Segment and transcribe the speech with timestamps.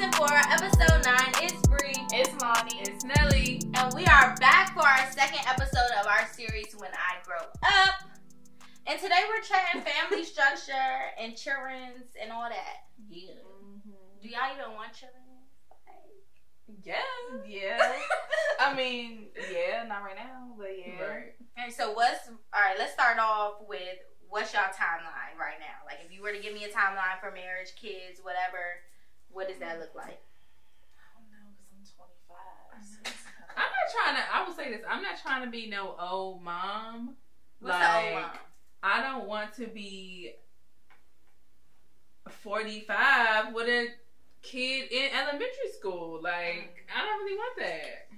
[0.00, 1.32] season four, episode nine.
[1.42, 1.92] It's Bree.
[2.14, 2.80] It's Lonnie.
[2.80, 3.60] It's Nelly.
[3.74, 8.08] And we are back for our second episode of our series, When I Grow Up.
[8.86, 10.72] And today we're chatting family structure,
[11.22, 12.88] insurance, and all that.
[13.10, 13.44] Yeah.
[14.22, 15.20] Do y'all even want children?
[16.82, 16.94] Yeah,
[17.46, 17.92] yeah.
[18.58, 21.04] I mean, yeah, not right now, but yeah.
[21.04, 21.34] Right.
[21.58, 22.76] And so what's all right?
[22.78, 25.84] Let's start off with what's y'all timeline right now?
[25.84, 28.80] Like, if you were to give me a timeline for marriage, kids, whatever,
[29.32, 30.20] what does that look like?
[30.96, 33.16] I don't know because I'm 25.
[33.56, 34.22] I'm not trying to.
[34.34, 34.82] I will say this.
[34.88, 37.16] I'm not trying to be no old mom.
[37.60, 38.30] What's like, old mom?
[38.82, 40.32] I don't want to be
[42.28, 43.88] 45 with a
[44.42, 46.20] kid in elementary school.
[46.22, 48.08] Like, I don't really want that.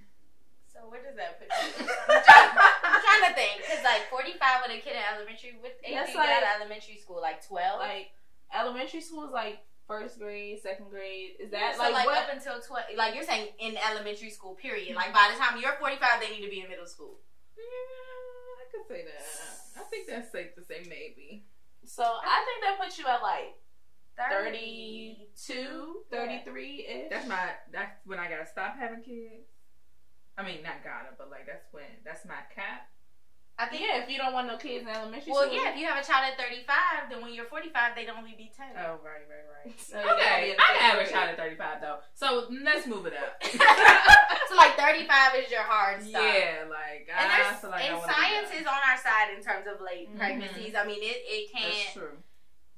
[0.73, 1.87] So where does that put you?
[2.09, 2.51] I'm, trying,
[2.85, 6.13] I'm trying to think because like 45 with a kid in elementary, with age That's
[6.13, 7.21] do out like- of elementary school?
[7.21, 7.81] Like 12.
[7.81, 8.11] like
[8.55, 11.37] elementary school is like first grade, second grade.
[11.41, 12.19] Is that so like, like, what?
[12.19, 12.97] up until 12?
[12.97, 14.89] Like you're saying in elementary school, period.
[14.89, 14.97] Mm-hmm.
[14.97, 17.19] Like by the time you're 45, they need to be in middle school.
[17.57, 19.81] Yeah, I could say that.
[19.81, 21.45] I think that's safe to say maybe.
[21.85, 23.59] So I think that puts you at like
[24.17, 27.11] 32, 33 ish.
[27.11, 27.51] That's my.
[27.73, 29.49] That's when I gotta stop having kids.
[30.37, 31.85] I mean, not gotta, but like that's when.
[32.05, 32.92] That's my cap.
[33.63, 33.83] I think.
[33.83, 35.55] Yeah, if you don't want no kids in elementary Well, school.
[35.55, 35.71] Well, yeah.
[35.73, 38.67] If you have a child at 35, then when you're 45, they'd only be 10.
[38.79, 39.75] Oh, right, right, right.
[39.79, 41.99] So gotta be Okay, in I fifth have a child at 35 though.
[42.15, 43.39] So let's move it up.
[44.49, 46.21] so like 35 is your hard stop.
[46.23, 49.67] yeah, like And, I feel like and wanna science is on our side in terms
[49.71, 50.19] of late Mhm.
[50.19, 50.75] pregnancies.
[50.75, 52.11] I mean, it, it can't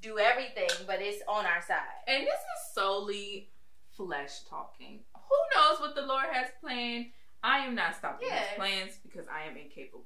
[0.01, 2.05] do everything, but it's on our side.
[2.07, 3.49] And this is solely
[3.97, 5.01] flesh talking.
[5.15, 7.07] Who knows what the Lord has planned?
[7.43, 8.41] I am not stopping Yeah.
[8.41, 10.05] His plans because I am incapable.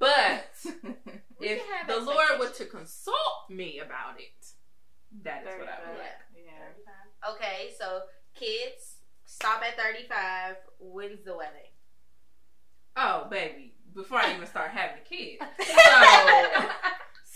[0.00, 0.46] But
[1.40, 4.46] if the Lord were to consult me about it,
[5.22, 5.98] that is what I would 35.
[5.98, 6.44] like.
[6.44, 7.30] Yeah.
[7.32, 8.00] Okay, so
[8.34, 8.96] kids
[9.26, 10.56] stop at 35.
[10.80, 11.70] When's the wedding?
[12.96, 13.74] Oh, baby!
[13.94, 16.68] Before I even start having a kid, so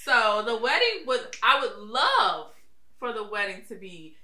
[0.05, 2.53] so the wedding would I would love
[2.99, 4.17] for the wedding to be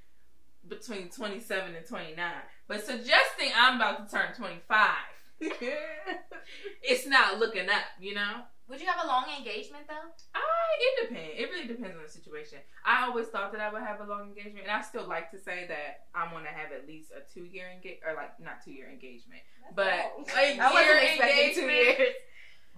[0.69, 5.10] between twenty seven and twenty nine, but suggesting I'm about to turn twenty five,
[6.83, 8.43] it's not looking up, you know.
[8.69, 10.11] Would you have a long engagement though?
[10.35, 10.41] I
[10.79, 11.33] it depends.
[11.37, 12.59] It really depends on the situation.
[12.85, 15.39] I always thought that I would have a long engagement, and I still like to
[15.39, 18.63] say that I want to have at least a two year engagement, or like not
[18.65, 19.43] two year engagement,
[19.75, 21.99] but a I year expecting two engagement.
[21.99, 22.15] years.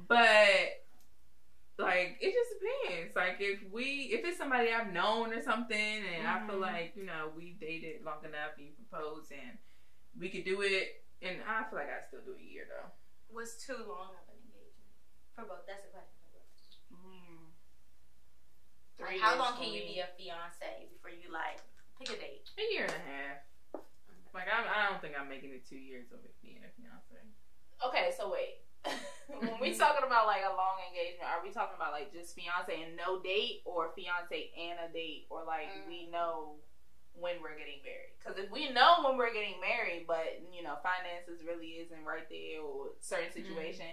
[0.08, 0.80] But
[1.78, 3.16] like it just depends.
[3.16, 5.76] Like if we if it's somebody I've known or something
[6.16, 6.60] and I feel Mhm.
[6.60, 9.58] like, you know, we dated long enough and you propose and
[10.18, 12.90] we could do it and I feel like I'd still do a year though.
[13.32, 14.92] Was too long of an engagement
[15.32, 15.64] for both?
[15.64, 16.18] That's a question.
[16.20, 16.50] For both.
[16.92, 17.48] Mm.
[19.00, 21.58] Like, how long for can you be a fiance before you like
[21.98, 22.50] pick a date?
[22.58, 23.38] A year and a half.
[24.34, 27.20] Like I, I don't think I'm making it two years of it being a fiance.
[27.84, 28.60] Okay, so wait.
[29.38, 32.72] when we talking about like a long engagement, are we talking about like just fiance
[32.72, 35.86] and no date, or fiance and a date, or like Mm.
[35.86, 36.56] we know
[37.14, 38.12] when we're getting married?
[38.18, 42.28] Because if we know when we're getting married, but you know finances really isn't right
[42.30, 43.86] there, or certain situation,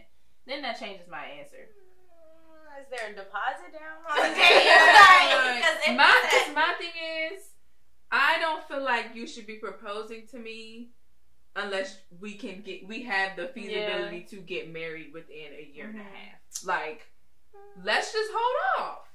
[0.48, 1.70] then that changes my answer.
[1.70, 5.60] Mm, Is there a deposit down on the Like, date?
[5.60, 6.96] Because if my said- my thing
[7.34, 7.44] is,
[8.12, 10.90] I don't feel like you should be proposing to me
[11.56, 16.00] unless we can get we have the feasibility to get married within a year and
[16.00, 16.14] a Mhm.
[16.14, 16.40] half.
[16.64, 17.08] Like,
[17.84, 19.09] let's just hold off.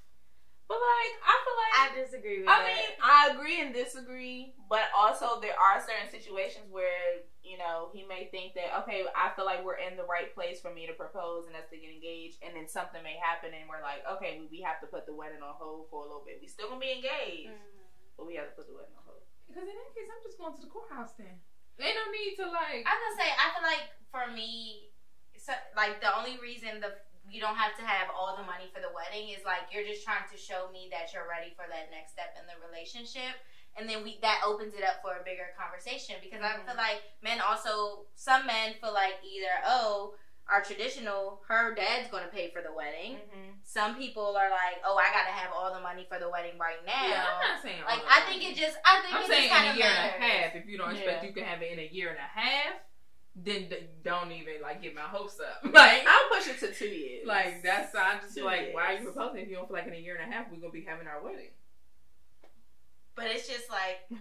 [0.64, 2.68] But like, I feel like I disagree with I that.
[2.72, 8.00] mean, I agree and disagree, but also there are certain situations where you know he
[8.08, 10.96] may think that okay, I feel like we're in the right place for me to
[10.96, 14.40] propose and us to get engaged, and then something may happen and we're like, okay,
[14.40, 16.40] we, we have to put the wedding on hold for a little bit.
[16.40, 18.16] We still gonna be engaged, Mm.
[18.16, 19.20] but we have to put the wedding on hold.
[19.44, 21.44] Because in that case, I'm just going to the courthouse then.
[21.76, 22.88] They don't need to like.
[22.88, 24.88] I was gonna say, I feel like for me,
[25.36, 26.96] so, like the only reason the
[27.30, 30.04] you don't have to have all the money for the wedding is like you're just
[30.04, 33.34] trying to show me that you're ready for that next step in the relationship,
[33.76, 37.00] and then we that opens it up for a bigger conversation because I feel like
[37.24, 42.60] men also some men feel like either oh our traditional her dad's gonna pay for
[42.60, 43.16] the wedding.
[43.16, 43.56] Mm-hmm.
[43.64, 46.84] Some people are like oh I gotta have all the money for the wedding right
[46.84, 46.92] now.
[47.08, 47.80] yeah, I'm not saying.
[47.80, 48.28] all Like of I that.
[48.28, 50.12] think it just I think I'm it saying just kind in a of year matters.
[50.12, 50.50] and a half.
[50.60, 51.28] If you don't expect Yeah.
[51.28, 52.76] you can have it in a year and a half,
[53.36, 55.64] then d- don't even like get my hopes up.
[55.72, 57.26] Like, I'll push it to two years.
[57.26, 59.86] like that's I'm just Two like why are you proposing if you don't feel like
[59.86, 61.50] in a year and a half we're gonna be having our wedding?
[63.16, 63.98] But it's just like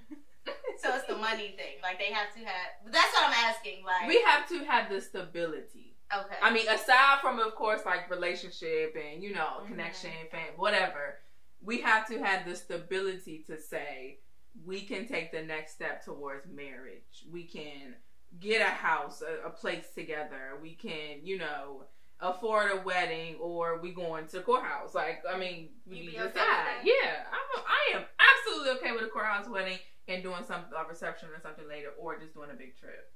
[0.79, 1.77] so it's the money thing.
[1.81, 2.91] Like they have to have.
[2.91, 3.83] That's what I'm asking.
[3.85, 5.95] Like we have to have the stability.
[6.15, 6.35] okay.
[6.41, 9.67] I mean, aside from of course like relationship and you know Mhm.
[9.67, 11.19] connection, fam, whatever,
[11.61, 14.19] we have to have the stability to say
[14.65, 17.25] we can take the next step towards marriage.
[17.31, 17.95] We can
[18.39, 20.57] get a house, a, a place together.
[20.61, 21.85] We can, you know,
[22.19, 24.95] afford a wedding, or we going to the courthouse.
[24.95, 26.27] Like, I mean, we decide.
[26.27, 26.39] okay
[26.83, 29.77] yeah, I'm, I am absolutely okay with a courthouse wedding
[30.07, 33.11] and doing some a reception or something later, or just doing a big trip.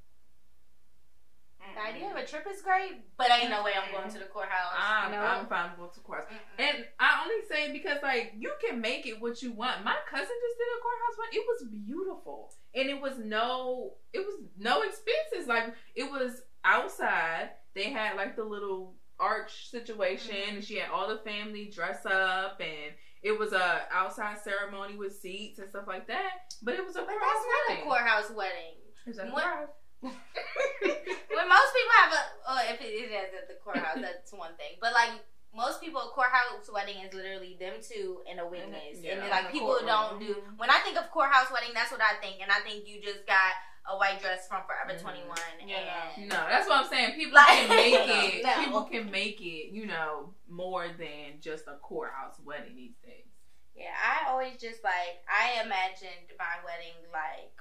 [1.75, 4.25] The idea of a trip is great, but ain't no way I'm going to the
[4.25, 4.73] courthouse.
[4.75, 5.19] I'm, no.
[5.19, 6.31] I'm fine with going to courthouse.
[6.31, 6.63] Mm-mm.
[6.69, 9.83] And I only say because like you can make it what you want.
[9.83, 11.27] My cousin just did a courthouse one.
[11.33, 15.47] It was beautiful, and it was no, it was no expenses.
[15.47, 17.49] Like it was outside.
[17.75, 22.59] They had like the little arch situation, and she had all the family dress up,
[22.59, 26.53] and it was a outside ceremony with seats and stuff like that.
[26.63, 27.83] But it was a But courthouse that's not a wedding.
[27.85, 28.75] courthouse wedding.
[29.05, 29.69] It was a What- courthouse.
[30.01, 34.77] When most people have a, oh, if it is at the courthouse, that's one thing.
[34.81, 35.11] But like
[35.55, 39.51] most people, a courthouse wedding is literally them two and a witness, Yeah, and like
[39.51, 40.35] people don't do.
[40.57, 43.25] When I think of courthouse wedding, that's what I think, and I think you just
[43.25, 43.53] got
[43.89, 45.01] a white dress from Forever Mhm.
[45.01, 46.11] Twenty One, Yeah.
[46.17, 47.15] and No, that's what I'm saying.
[47.15, 47.93] People Like- can make
[48.35, 48.43] it.
[48.43, 48.53] No.
[48.65, 49.71] People can make it.
[49.71, 53.25] You know, more than just a courthouse wedding these days.
[53.73, 57.53] yeah, I always just like I imagined my wedding like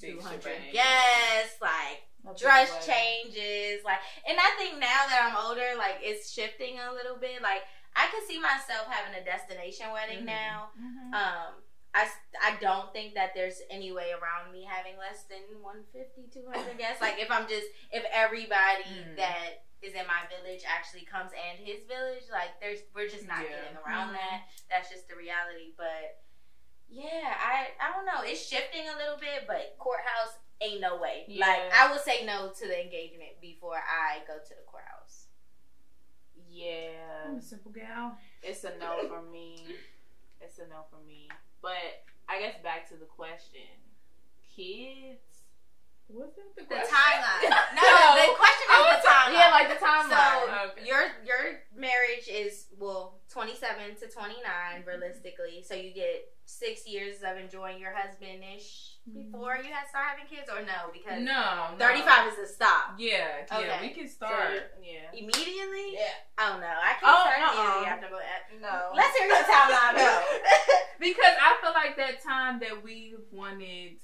[0.00, 0.72] two hundred shebang.
[0.72, 2.02] guests, like
[2.36, 7.14] dress changes like and i think now that i'm older like it's shifting a little
[7.14, 7.62] bit like
[7.94, 10.34] i could see myself having a destination wedding Mhm.
[10.34, 11.14] now Mm-hmm.
[11.14, 11.52] um
[11.94, 12.04] I,
[12.42, 17.00] I don't think that there's any way around me having less than 150 200 guests
[17.00, 19.16] like if i'm just if everybody Mm.
[19.22, 23.46] that is in my village actually comes and his village like there's we're just not
[23.46, 23.54] Yeah.
[23.70, 24.18] getting around Mhm.
[24.18, 26.18] that that's just the reality but
[26.88, 31.24] yeah i i don't know it's shifting a little bit but courthouse ain't no way
[31.38, 35.26] like i would say no to the engagement before i go to the courthouse
[36.48, 38.16] Yeah, I'm a simple gal.
[38.42, 39.58] it's a no for me.
[40.40, 41.28] It's a no for me.
[41.60, 43.68] But I guess back to the question:
[44.56, 45.35] kids.
[46.08, 46.54] What's that?
[46.54, 48.14] The, the timeline no, No.
[48.14, 50.14] the question is the timeline Yeah, like the timeline.
[50.14, 50.86] So Okay.
[50.86, 51.42] your your
[51.74, 54.86] marriage is well twenty seven to twenty mm-hmm.
[54.86, 55.64] realistically.
[55.66, 59.18] So you get six years of enjoying your husband ish mm-hmm.
[59.18, 60.94] before you had start having kids, or no?
[60.94, 61.78] Because No, no.
[61.78, 62.94] thirty five is the stop.
[62.98, 63.82] Yeah, yeah.
[63.82, 64.78] We can So, start.
[64.78, 65.10] yeah.
[65.10, 65.98] Immediately?
[65.98, 66.22] Yeah.
[66.38, 66.70] I don't know.
[66.70, 68.22] I can't Oh, start immediately after but
[68.62, 68.94] No.
[68.94, 70.22] Let's hear your timeline though.
[71.02, 73.98] because I feel like that time that we wanted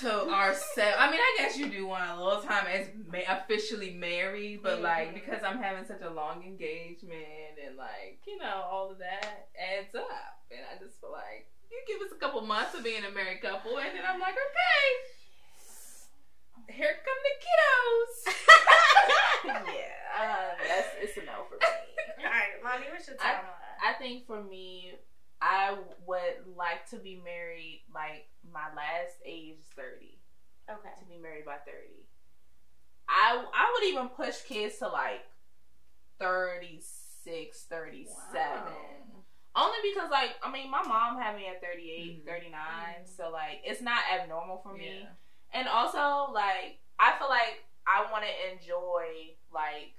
[0.00, 0.96] to ourselves.
[0.98, 4.80] I mean, I guess you do want a little time as ma- officially married, but
[4.80, 5.14] like Mhm.
[5.14, 9.94] because I'm having such a long engagement and like you know all of that adds
[9.94, 13.10] up, and I just feel like you give us a couple months of being a
[13.10, 18.14] married couple, and then I'm like, okay, here come the kiddos.
[19.78, 21.66] yeah, uh, that's it's a no for me.
[22.24, 23.54] All right, Lonnie, what's your I- timeline?
[23.80, 24.98] I think for me,
[25.40, 25.76] I
[26.06, 27.82] would like to be married.
[27.94, 30.18] Like my last age is thirty.
[30.70, 30.94] okay.
[30.98, 32.06] To be married by thirty.
[33.08, 35.24] I I would even push kids to like
[36.18, 38.62] 36, 37.
[39.56, 42.26] Only because like I mean my mom had me at 38, Mhm.
[42.26, 45.00] 39, so like it's not abnormal for me.
[45.02, 45.08] Yeah.
[45.54, 49.94] And also, like, I feel like I want to enjoy, like,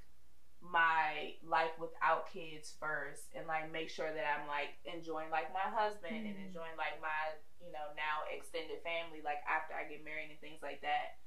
[0.61, 5.65] my life without kids first and, like, make sure that I'm, like, enjoying, like, my
[5.71, 6.47] husband and Mhm.
[6.47, 10.61] enjoying, like, my, you know, now extended family, like, after I get married and things
[10.61, 11.17] like that,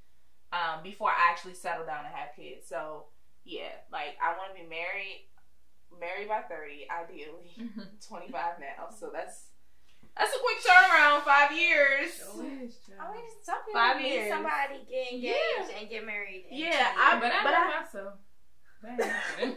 [0.51, 2.67] um, before I actually settle down and have kids.
[2.67, 3.07] So,
[3.43, 5.27] yeah, like, I want to be married,
[5.99, 7.51] married by 30, ideally.
[8.07, 9.49] 25 now, so that's.
[10.15, 12.13] That's a quick turnaround, five years.
[12.17, 12.77] Sure is.
[12.99, 14.29] I mean, some people Five meet years.
[14.31, 15.33] somebody, get engaged,
[15.71, 15.77] Yeah.
[15.79, 16.45] and get married.
[16.51, 17.21] in Yeah, I- years.
[17.21, 18.13] but I but know I- myself.
[18.83, 19.55] That ain't happening.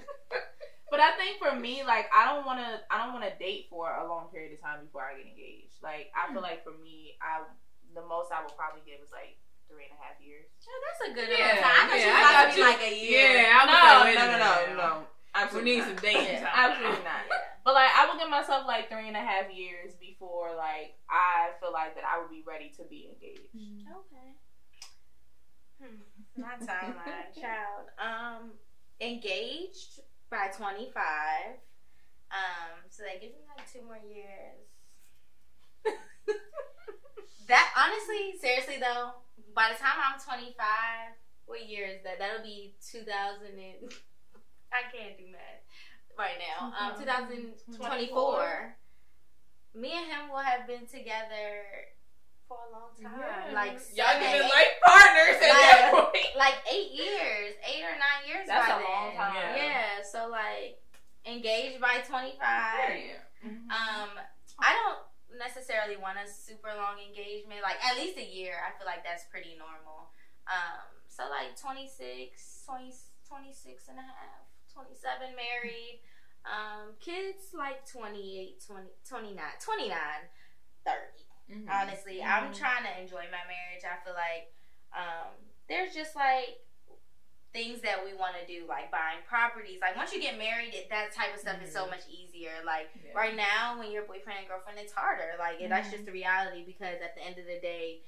[0.88, 3.66] But I think for me, like I don't want to, I don't want to date
[3.68, 5.82] for a long period of time before I get engaged.
[5.82, 7.42] Like I feel like for me, I
[7.92, 9.34] the most I would probably give is like
[9.66, 10.46] three and a half years.
[10.62, 11.74] Yeah, that's a good Yeah, amount of time.
[11.74, 13.28] I thought yeah, you I was about to be like a year.
[13.34, 15.02] Yeah, I was no, like, wait a no, no, no, now.
[15.02, 15.58] no.
[15.58, 15.88] We need not.
[15.90, 16.54] some dating Yeah, time.
[16.54, 17.22] absolutely not.
[17.66, 21.50] But like I would give myself like three and a half years before like I
[21.58, 23.50] feel like that I would be ready to be engaged.
[23.52, 24.28] Okay.
[25.82, 26.00] Hmm.
[26.40, 27.90] My timeline, child.
[27.98, 28.56] Um,
[29.00, 30.00] engaged
[30.30, 31.58] by twenty five.
[32.30, 34.66] Um, so that gives me like two more years.
[37.48, 39.12] that honestly, seriously though,
[39.54, 41.14] by the time I'm twenty five,
[41.46, 42.18] what year is that?
[42.18, 43.92] That'll be two thousand and.
[44.72, 45.62] I can't do math
[46.18, 46.72] right now.
[46.74, 48.76] Um, two thousand twenty four.
[49.74, 51.62] Me and him will have been together
[52.48, 53.52] for a long time, Yeah.
[53.54, 56.36] like Y'all seven, giving eight- life partners at that Like- point.
[56.44, 58.46] like eight years, eight or nine years.
[58.46, 59.34] That's by a long time.
[59.34, 59.56] Yeah.
[59.56, 60.02] Yeah.
[60.02, 60.78] so like
[61.26, 62.94] engaged by twenty five.
[62.94, 63.50] Yeah.
[63.70, 64.10] Um,
[64.58, 65.02] I don't
[65.38, 67.62] necessarily want a super long engagement.
[67.62, 68.54] Like at least a year.
[68.62, 70.10] I feel like that's pretty normal.
[70.46, 72.92] Um, so like 26, 20,
[73.26, 75.98] 26 and a half, 27 married.
[76.46, 79.98] Um, kids like 28, 20, 29, 29,
[80.86, 81.25] 30.
[81.50, 81.68] Mhm.
[81.70, 82.58] Honestly, I'm Mhm.
[82.58, 83.84] trying to enjoy my marriage.
[83.84, 84.52] I feel like
[84.92, 85.34] um,
[85.68, 86.60] there's just like
[87.52, 89.80] things that we want to do, like buying properties.
[89.80, 91.90] Like once you get married, it, that type of stuff is so Mhm.
[91.90, 92.62] much easier.
[92.64, 93.12] Like Yeah.
[93.14, 95.34] right now, when you're boyfriend and girlfriend, it's harder.
[95.38, 95.92] Like that's Mhm.
[95.92, 98.02] just the reality because at the end of the day,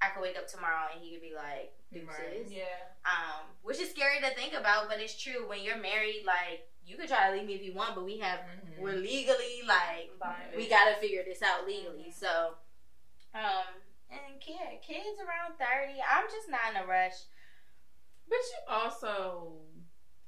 [0.00, 2.08] I could wake up tomorrow and he could be like, deuces.
[2.18, 2.46] Right.
[2.46, 2.88] Yeah.
[3.04, 5.46] Um, which is scary to think about, but it's true.
[5.46, 8.18] When you're married, like you could try to leave me if you want, but we
[8.18, 8.78] have Mhm.
[8.78, 10.56] we're legally like Binded.
[10.56, 12.06] we got to figure this out legally.
[12.10, 12.14] Mhm.
[12.14, 12.56] So,
[13.34, 13.66] um,
[14.10, 17.14] and kid, kids around thirty, I'm just not in a rush.
[18.28, 19.60] But you also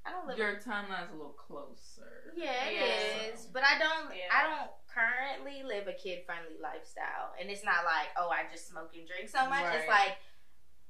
[0.05, 0.39] I don't live.
[0.39, 2.33] your timeline's a little closer.
[2.37, 3.33] yeah, it Yeah.
[3.33, 4.15] is, but I don't.
[4.15, 4.29] Yeah.
[4.31, 8.69] I don't currently live a kid friendly lifestyle, and it's not like oh I just
[8.69, 9.75] smoke and drink so much.
[9.75, 10.19] It's like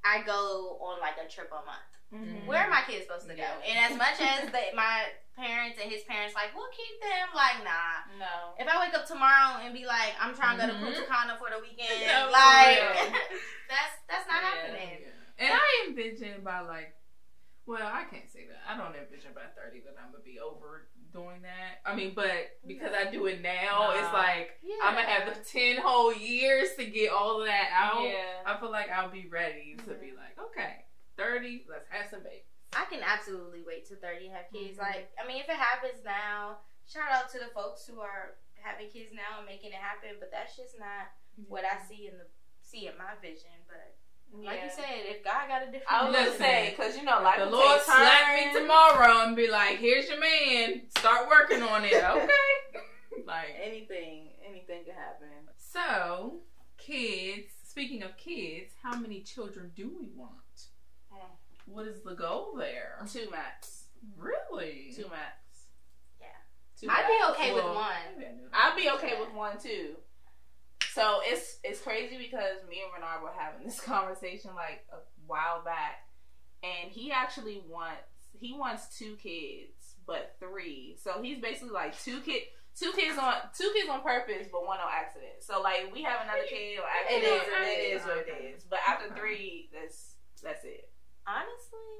[0.04, 1.90] I go on like a trip a month.
[2.12, 2.46] Mhm.
[2.46, 3.42] Where are my kids supposed to go?
[3.42, 3.64] Yeah.
[3.66, 7.32] And as much as they, my parents and his parents like, we'll keep them.
[7.34, 8.06] Like, nah.
[8.22, 8.54] No.
[8.60, 10.84] If I wake up tomorrow and be like, I'm trying to go to Mhm.
[10.94, 12.78] Punta Cana for the weekend, for like
[13.72, 14.50] that's that's not Yeah.
[14.52, 14.94] happening.
[15.02, 15.42] Yeah.
[15.42, 16.94] And I envision by like,
[17.66, 18.62] well, I can't say that.
[18.68, 21.78] I don't envision by thirty that I'm gonna be over doing that.
[21.86, 24.76] I mean, but because I do it now, it's like Yeah.
[24.82, 28.02] I'm gonna have the ten whole years to get all of that out.
[28.02, 28.42] Yeah.
[28.44, 30.00] I feel like I'll be ready to Mhm.
[30.00, 30.84] be like, okay,
[31.16, 32.42] thirty, let's have some babies.
[32.76, 34.76] I can absolutely wait to 30 have kids.
[34.78, 34.82] Mhm.
[34.82, 38.90] Like, I mean, if it happens now, shout out to the folks who are having
[38.90, 40.16] kids now and making it happen.
[40.18, 41.12] But that's just not
[41.46, 42.26] what I see in the
[42.60, 43.52] see in my vision.
[43.68, 43.94] But
[44.32, 44.64] like Yeah.
[44.64, 47.20] you said, if God got a different, I was gonna Listen, say because you know,
[47.22, 51.84] like the Lord slap me tomorrow and be like, here's your man, start working on
[51.84, 51.92] it.
[52.04, 53.24] Okay.
[53.26, 55.28] like Anything, anything can happen.
[55.56, 56.40] so,
[56.78, 57.48] kids.
[57.64, 60.30] Speaking of kids, how many children do we want?
[61.12, 61.18] Mm.
[61.66, 62.98] What is the goal there?
[63.12, 63.86] Two max.
[64.16, 64.92] Really?
[64.94, 65.66] Two max.
[66.20, 66.26] Yeah.
[66.80, 67.08] Two I'd max.
[67.08, 68.24] be okay with one.
[68.52, 69.96] I'd be okay with one too.
[70.94, 75.64] So it's it's crazy because me and Renard were having this conversation like a while
[75.64, 76.06] back,
[76.62, 78.06] and he actually wants
[78.38, 80.96] he wants two kids, but three.
[81.02, 82.42] So he's basically like two kid
[82.78, 85.42] two kids on two kids on purpose, but one on accident.
[85.42, 87.24] So like we have another kid on accident.
[87.24, 88.02] It is, and it is.
[88.06, 88.62] what it is.
[88.62, 90.90] But after three, that's that's it.
[91.26, 91.90] Honestly,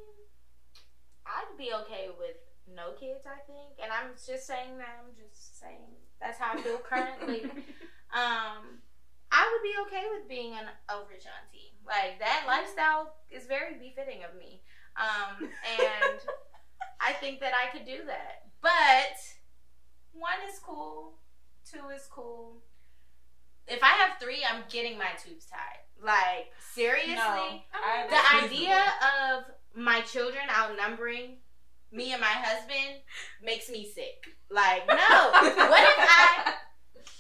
[1.27, 2.39] I'd be okay with
[2.71, 3.27] no kids.
[3.27, 5.03] I think, and I'm just saying that.
[5.03, 7.51] I'm just saying that's how I feel currently.
[8.15, 8.84] um,
[9.65, 11.73] would be okay with being an overage auntie.
[11.87, 14.63] Like that lifestyle is very befitting of me.
[14.97, 15.49] Um,
[15.81, 16.21] and
[17.01, 18.49] I think that I could do that.
[18.61, 19.17] But
[20.13, 21.15] one is cool,
[21.71, 22.63] two is cool.
[23.67, 25.81] If I have three, I'm getting my tubes tied.
[26.03, 27.63] Like seriously, No,
[28.11, 28.79] the idea
[29.33, 29.45] of
[29.75, 31.37] my children outnumbering
[31.91, 33.01] me and my husband
[33.43, 34.27] makes me sick.
[34.51, 34.95] Like, no.
[34.95, 36.55] what if I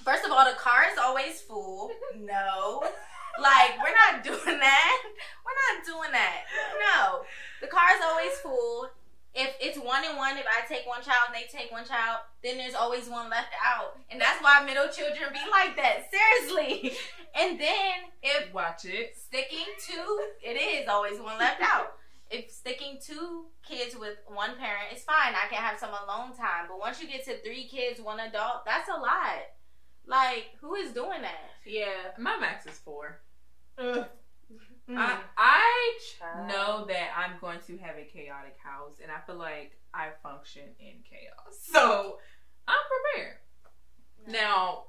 [0.05, 1.91] First of all, the car is always full.
[2.17, 2.83] No.
[3.43, 5.03] Like, we're not doing that.
[5.45, 6.43] We're not doing that.
[6.79, 7.23] No.
[7.61, 8.89] The car is always full.
[9.35, 12.21] If it's one and one, if I take one child and they take one child,
[12.45, 13.99] then there's always one left out.
[14.09, 16.09] And that's why middle children be like that.
[16.11, 16.93] Seriously.
[17.37, 19.17] And then if Watch it.
[19.19, 21.95] sticking to it is always one left out.
[22.31, 26.67] If sticking two kids with one parent is fine, I can have some alone time.
[26.69, 29.43] But once you get to three kids, one adult, that's a lot.
[30.07, 31.51] Like, who is doing that?
[31.67, 32.13] yeah.
[32.19, 33.21] My max is four.
[33.79, 34.07] Mm.
[34.97, 36.49] I, I Child.
[36.49, 40.63] know that I'm going to have a chaotic house, and I feel like I function
[40.79, 41.57] in chaos.
[41.59, 42.19] So
[42.69, 42.77] I'm
[43.15, 43.37] prepared.
[44.29, 44.85] Now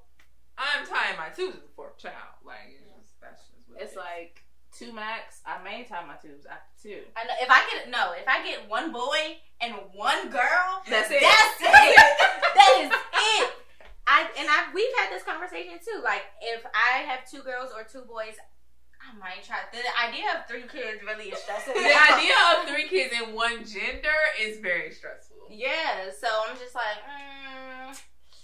[0.57, 2.35] I'm tying my tubes to the fourth child.
[2.45, 3.97] Like it's just that's just what It's is.
[3.97, 4.43] like
[4.77, 5.39] two max.
[5.45, 7.01] I may tie my tubes after two.
[7.15, 11.09] I know if I get no, if I get one boy and one girl, That's
[11.09, 11.21] it.
[11.21, 11.95] That's it.
[12.55, 13.51] that is it.
[14.15, 15.99] I and I we've had this conversation too.
[16.03, 18.39] Like if I have two girls or two boys,
[19.03, 19.59] I might try.
[19.75, 21.73] The idea of three kids really is stressful.
[21.75, 25.35] the idea of three kids in one gender is very stressful.
[25.51, 27.91] Yeah, so I'm just like, mm,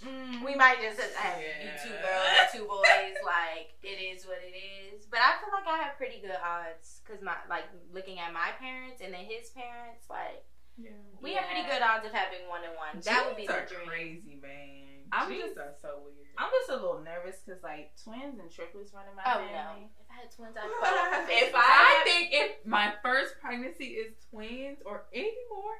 [0.06, 3.16] mm, we might just have be two girls or two boys.
[3.24, 5.08] Like it is what it is.
[5.08, 8.52] But I feel like I have pretty good odds because my like looking at my
[8.60, 10.44] parents and then his parents, like
[10.76, 10.92] Yeah.
[11.24, 13.00] we have pretty good odds of having one and one.
[13.08, 13.88] That would be the dream.
[13.88, 14.91] crazy, man.
[15.12, 16.18] I'm Genes just- are so weird.
[16.38, 19.52] I'm just a little nervous because like twins and triplets running my Oh family.
[19.52, 19.92] no!
[20.00, 21.54] If I had twins, I'd fall off If.
[21.54, 25.76] I- I think if my first pregnancy is twins or any more,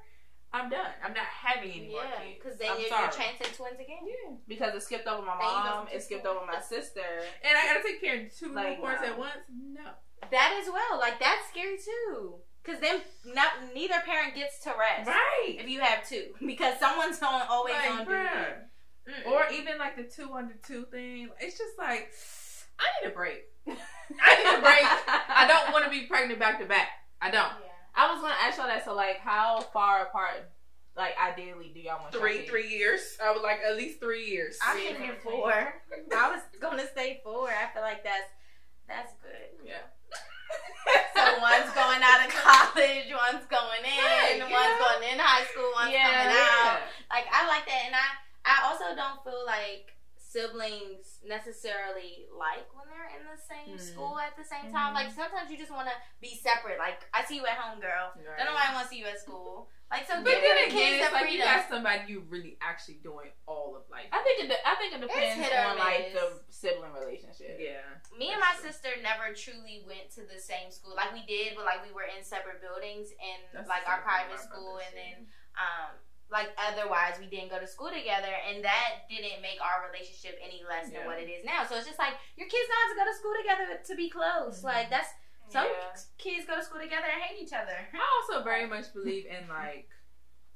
[0.53, 0.93] I'm done.
[1.03, 2.37] I'm not having any more Yeah, kids.
[2.37, 3.03] because then I'm you're, sorry.
[3.09, 4.05] you're chancing twins again.
[4.05, 4.37] Yeah.
[4.47, 7.01] because it skipped over my Then mom, from it skipped two over my sister.
[7.43, 9.09] And I gotta take care of two Like, newborns no.
[9.09, 9.41] at once.
[9.49, 9.89] No.
[10.31, 12.37] That as well, like that's scary too.
[12.63, 13.01] Because then
[13.35, 15.57] not neither parent gets to rest Right.
[15.59, 18.29] if you have two, because someone's on always Like, on bruh.
[18.29, 18.67] duty.
[19.09, 19.33] Mm-mm.
[19.33, 21.29] Or even like the two under two thing.
[21.41, 22.11] It's just like
[22.79, 23.43] I need a break.
[23.67, 24.85] I need a break.
[25.29, 26.89] I don't want to be pregnant back to back.
[27.21, 27.43] I don't.
[27.47, 27.71] Yeah.
[27.95, 28.85] I was gonna ask y'all that.
[28.85, 30.49] So, like, how far apart,
[30.97, 33.19] like, ideally, do y'all want y'all Three three years.
[33.23, 34.57] I would like at least three years.
[34.65, 35.53] I'm thinking and four.
[36.17, 37.49] I was gonna say four.
[37.49, 38.31] I feel like that's
[38.89, 39.67] that's good.
[39.67, 39.83] Yeah.
[41.15, 44.81] So one's going out of college, one's going in, Right, one's yeah.
[44.83, 46.77] going in high school, one's Yeah, coming Yeah.
[46.77, 46.81] out.
[47.09, 48.09] Like I like that, and I
[48.45, 53.81] I also don't feel like siblings necessarily like when they're in the same Mhm.
[53.93, 54.93] school at the same time.
[54.93, 55.05] Mhm.
[55.05, 56.79] Like sometimes you just want to be separate.
[56.79, 58.13] Like I see you at home, girl.
[58.17, 58.39] Right.
[58.39, 59.69] Don't nobody want to see you at school.
[59.91, 61.53] Like so, But give then your again, kids it's the like you freedom.
[61.53, 64.09] got somebody you really actually doing all of life.
[64.11, 64.49] I think it.
[64.49, 67.61] de- I think it depends hit on like the sibling relationship.
[67.61, 67.85] Yeah.
[68.17, 68.73] Me and my true.
[68.73, 70.95] sister never truly went to the same school.
[70.97, 74.41] Like we did, but like we were in separate buildings in That's like our private
[74.41, 75.17] school, and then
[75.61, 75.93] um
[76.33, 80.63] like otherwise we didn't go to school together, and that didn't make our relationship any
[80.67, 81.65] less than what it is now.
[81.69, 84.09] So it's just like your kids don't have to go to school together to be
[84.09, 84.61] close.
[84.61, 84.65] Mhm.
[84.65, 85.09] Like that's
[85.49, 85.97] some Yeah.
[86.17, 87.77] kids go to school together and hate each other.
[87.93, 89.89] I also very much believe in like,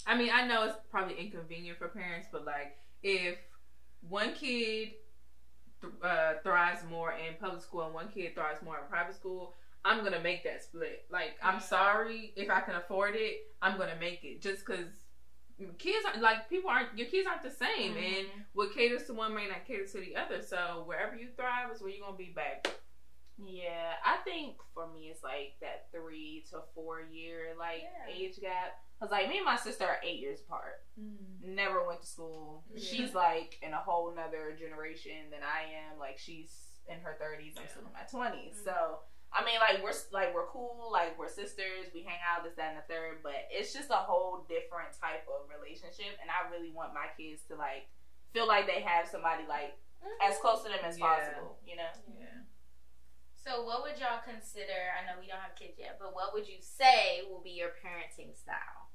[0.07, 3.37] I mean, I know it's probably inconvenient for parents, but like, if
[4.09, 4.95] one kid
[5.83, 9.55] th- uh, thrives more in public school and one kid thrives more in private school,
[9.85, 11.05] I'm gonna make that split.
[11.11, 14.87] Like, I'm sorry if I can afford it, I'm gonna make it just because
[15.79, 18.19] kids aren't like people aren't your kids aren't the same, Mhm.
[18.21, 20.43] and what caters to one may not cater to the other.
[20.43, 22.69] So wherever you thrive is where you're gonna be, back
[23.39, 28.07] Yeah, I think for me it's like that three to four year like Yeah.
[28.09, 28.83] age gap.
[28.99, 30.83] Cause like me and my sister are eight years apart.
[31.43, 32.65] Never went to school.
[32.73, 32.81] Yeah.
[32.81, 35.99] She's like in a whole nother generation than I am.
[35.99, 37.57] Like she's in her thirties.
[37.59, 38.65] I'm still in my 20s Mhm.
[38.65, 39.01] So
[39.33, 40.89] I mean, like we're like we're cool.
[40.93, 41.93] Like we're sisters.
[41.93, 43.21] We hang out this, that, and the third.
[43.23, 46.17] But it's just a whole different type of relationship.
[46.23, 47.91] And I really want my kids to like
[48.33, 49.77] feel like they have somebody like
[50.25, 50.43] as mm-hmm.
[50.43, 51.07] close to them as Yeah.
[51.07, 51.59] possible.
[51.67, 51.93] You know.
[52.17, 52.49] Yeah.
[53.37, 54.91] So what would y'all consider?
[54.97, 57.77] I know we don't have kids yet, but what would you say will be your
[57.79, 58.91] parenting style?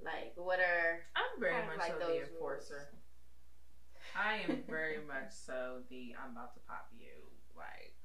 [0.00, 2.88] Like what are I'm very Kind of much like so those the enforcer.
[4.16, 7.28] I am very much so the I'm about to pop you.
[7.56, 7.95] Like,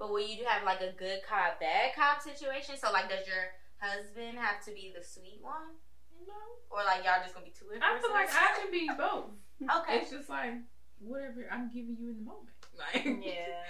[0.00, 2.80] But will you do have like a good cop, bad cop situation?
[2.80, 5.76] So like, does your husband have to be the sweet one,
[6.24, 6.40] no.
[6.72, 9.28] or like y'all just gonna be two I feel like I can be both.
[9.84, 10.00] okay.
[10.00, 10.56] It's just like
[11.04, 12.48] whatever I'm giving you in the moment.
[12.80, 13.60] Like, Yeah.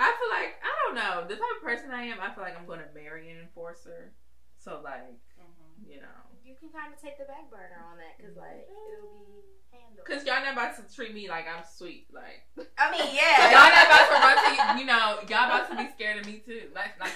[0.00, 2.16] I feel like I don't know the type of person I am.
[2.16, 4.16] I feel like I'm gonna marry an enforcer.
[4.56, 5.84] So like, Mm-hmm.
[5.84, 9.12] you know, You can kind of take the back burner on that because like it'll
[9.20, 9.44] be
[9.74, 10.06] handled.
[10.06, 12.06] because y'all not about to treat me like I'm sweet.
[12.14, 12.46] Like,
[12.78, 13.50] I mean, yeah.
[13.50, 14.64] y'all not about to run to you.
[14.80, 16.70] You know, y'all about to be scared of me too.
[16.74, 17.12] Like, like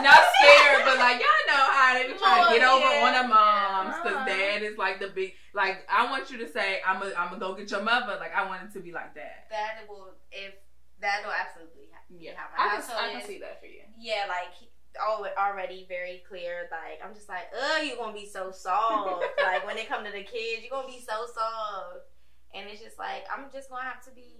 [0.00, 3.04] not scared, but like y'all know how they be trying to get over Yeah.
[3.06, 4.26] on the moms because Uh-huh.
[4.28, 5.34] dad is like the big.
[5.54, 8.16] Like, I want you to say, I'm gonna I'm gonna go get your mother.
[8.20, 9.46] Like, I want it to be like that.
[9.50, 10.54] that will if
[11.00, 12.16] that will absolutely happen.
[12.18, 12.32] Yeah.
[12.56, 13.82] I can, I can see that for you.
[13.98, 14.68] Yeah, like all
[15.00, 16.68] already very clear.
[16.70, 19.24] Like I'm just like, ugh, you're gonna be so soft.
[19.42, 22.06] like when it come to the kids, you're gonna be so soft.
[22.54, 24.34] And it's just like I'm just gonna have to be.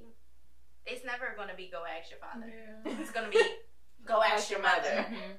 [0.86, 2.52] It's never gonna be go ask your father.
[3.00, 3.42] It's gonna be
[4.06, 5.06] go ask your mother.
[5.08, 5.36] Mhm.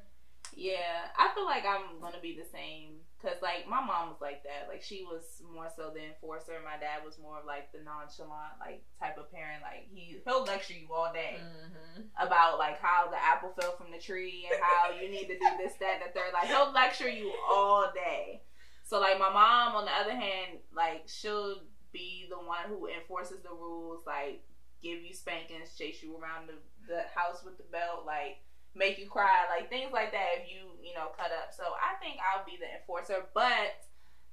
[0.55, 4.43] Yeah, I feel like I'm gonna be the same because like my mom was like
[4.43, 4.67] that.
[4.67, 6.59] Like she was more so the enforcer.
[6.63, 9.61] My dad was more of like the nonchalant like type of parent.
[9.61, 12.05] Like he he'll lecture you all day Mhm.
[12.19, 15.49] about like how the apple fell from the tree and how you need to do
[15.57, 16.33] this, that, the third.
[16.33, 18.41] Like he'll lecture you all day.
[18.85, 21.61] So like my mom, on the other hand, like she'll
[21.93, 24.43] be the one who enforces the rules, like
[24.81, 26.55] give you spankings, chase you around the,
[26.87, 28.37] the house with the belt, like
[28.75, 31.51] make you cry, like things like that if you, you know, cut up.
[31.51, 33.81] So I think I'll be the enforcer, but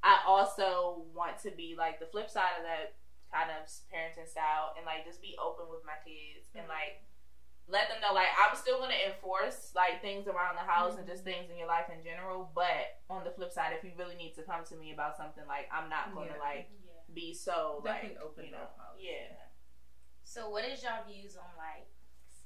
[0.02, 2.94] I also want to be like the flip side of that
[3.32, 6.78] kind of parenting style and like just be open with my kids and mm-hmm.
[6.78, 7.02] like
[7.66, 11.26] let them know like I'm still gonna enforce like things around the house and just
[11.26, 11.42] mm-hmm.
[11.42, 12.52] things in your life in general.
[12.54, 15.42] But on the flip side, if you really need to come to me about something,
[15.50, 16.46] like I'm not gonna Yeah.
[16.46, 17.02] like Yeah.
[17.10, 19.50] be so Definitely like open you know up yeah.
[20.22, 21.90] So what is y'all views on like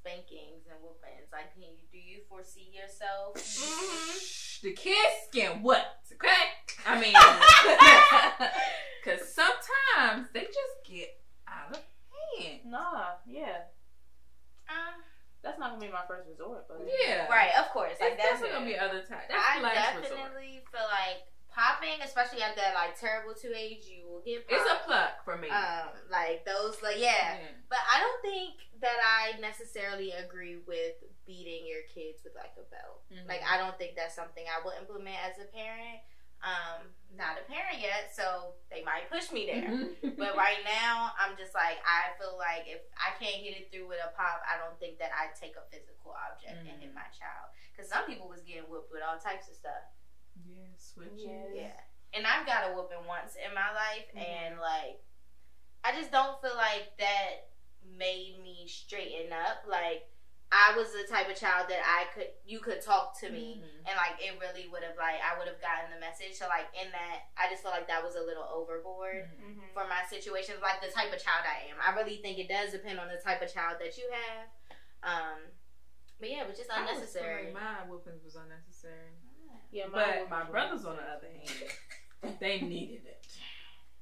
[0.01, 1.29] spankings and whoopings?
[1.33, 3.37] Like, can you, do you foresee yourself?
[3.39, 5.85] Shh, The kids get what?
[6.13, 6.57] okay?
[6.87, 7.13] I mean,
[9.05, 11.83] because sometimes they just get out of
[12.39, 12.61] hand.
[12.67, 13.69] nah, yeah,
[14.69, 15.03] Um,
[15.43, 17.27] that's not gonna be my first resort, but Yeah.
[17.29, 17.93] right, of course.
[18.01, 19.29] Like It's that's definitely gonna be other times.
[19.29, 20.17] That's I last resort.
[20.17, 24.47] definitely feel like popping, especially at that like terrible two age, you will get.
[24.49, 25.49] It's a pluck for me.
[25.51, 27.39] um like those like yeah.
[27.39, 27.55] Yeah.
[27.69, 32.65] But I don't think that I necessarily agree with beating your kids with like a
[32.71, 33.03] belt.
[33.13, 33.29] Mhm.
[33.29, 36.01] Like I don't think that's something I will implement as a parent.
[36.41, 39.69] Um, not a parent yet, so they might push me there.
[39.69, 40.17] Mhm.
[40.17, 43.87] But right now, I'm just like I feel like if I can't get it through
[43.93, 46.97] with a pop, I don't think that I'd take a physical object and hit Mhm.
[46.97, 47.53] my child.
[47.71, 49.85] Because some people was getting whooped with all types of stuff.
[50.37, 51.23] Yeah, switches.
[51.25, 51.49] Yes.
[51.55, 51.81] Yeah.
[52.12, 54.21] And I've got a whooping once in my life, Mhm.
[54.23, 55.01] and like,
[55.85, 57.49] I just don't feel like that
[57.85, 59.64] made me straighten up.
[59.66, 60.07] Like,
[60.53, 63.87] I was the type of child that I could, you could talk to me, Mhm.
[63.88, 66.35] and like, it really would have, like, I would have gotten the message.
[66.35, 69.62] So, like, in that, I just feel like that was a little overboard Mhm.
[69.62, 69.73] Mhm.
[69.73, 71.81] for my situations, like the type of child I am.
[71.81, 74.49] I really think it does depend on the type of child that you have.
[75.05, 75.53] Um,
[76.19, 77.38] but yeah, it was just I was unnecessary.
[77.47, 79.14] feeling My whoopings was unnecessary.
[79.71, 83.27] Yeah, But my brothers, on the other hand, they needed it.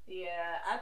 [0.07, 0.31] Yeah,
[0.67, 0.81] I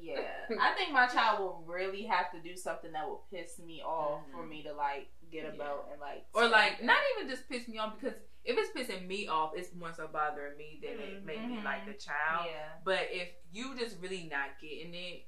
[0.00, 0.20] yeah.
[0.60, 4.20] I think my child will really have to do something that will piss me off
[4.30, 4.48] for Mhm.
[4.48, 5.64] me to like get a Yeah.
[5.64, 9.06] belt and like Or like, not even just piss me off because if it's pissing
[9.08, 12.46] me off, it's more so bothering me than it made me like the child.
[12.46, 12.68] yeah.
[12.84, 15.26] But if you just really not getting it,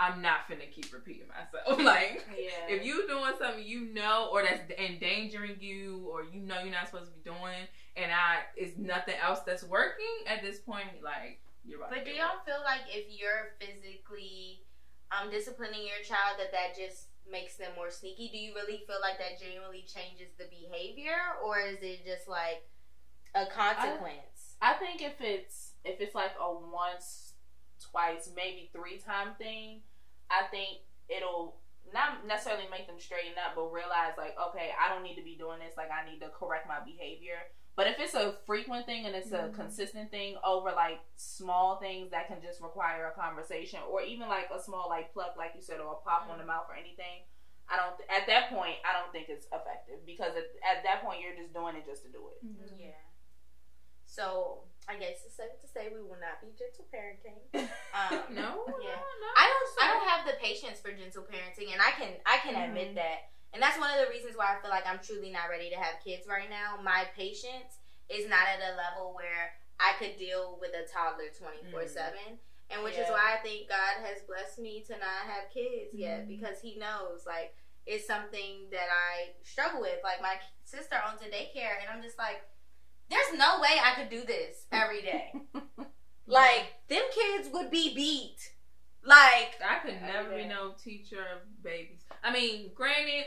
[0.00, 1.78] I'm not finna keep repeating myself.
[1.82, 2.66] like, Yeah.
[2.68, 6.86] if you doing something you know or that's endangering you or you know you're not
[6.88, 7.66] supposed to be doing,
[7.98, 11.90] and I it's nothing else that's working at this point, like you're right.
[11.90, 14.62] But do y'all feel like if you're physically
[15.10, 18.30] um, disciplining your child, that that just makes them more sneaky?
[18.32, 22.62] Do you really feel like that genuinely changes the behavior, or is it just like
[23.34, 24.56] a consequence?
[24.62, 27.34] I think if it's if it's like a once,
[27.90, 29.80] twice, maybe three time thing,
[30.30, 31.56] I think it'll
[31.92, 35.36] not necessarily make them straighten up, but realize like, okay, I don't need to be
[35.36, 35.76] doing this.
[35.76, 37.48] Like, I need to correct my behavior.
[37.78, 39.54] But if it's a frequent thing and it's a Mhm.
[39.54, 44.50] consistent thing over like small things that can just require a conversation, or even like
[44.50, 47.22] a small like pluck, like you said, or a pop on the mouth or anything.
[47.68, 47.94] I don't.
[48.10, 51.54] At that point, I don't think it's effective because at, at that point, you're just
[51.54, 52.38] doing it just to do it.
[52.76, 52.98] Yeah.
[54.06, 57.38] So I guess it's safe to say we will not be gentle parenting.
[57.94, 58.98] Um, no, Yeah.
[58.98, 59.28] no, no.
[59.36, 59.84] I don't.
[59.84, 62.20] I don't have the patience for gentle parenting, and I can.
[62.26, 62.64] I can Mhm.
[62.68, 65.48] admit that, and that's one of the reasons why I feel like I'm truly not
[65.50, 66.80] ready to have kids right now.
[66.82, 71.86] My patience is not at a level where I could deal with a toddler 24
[71.88, 72.38] seven,
[72.70, 76.24] and which is why I think God has blessed me to not have kids yet
[76.24, 76.28] Mhm.
[76.28, 77.54] because He knows like
[77.86, 80.00] it's something that I struggle with.
[80.04, 82.42] Like my sister owns a daycare, and I'm just like,
[83.08, 85.32] there's no way I could do this every day.
[86.26, 88.52] like them kids would be beat.
[89.04, 92.00] Like I could never be no teacher of babies.
[92.22, 93.24] I mean, granted,